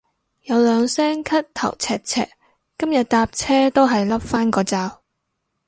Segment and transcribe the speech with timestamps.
[0.45, 2.27] 有兩聲咳頭赤赤，
[2.75, 5.03] 今日搭車都係笠返個罩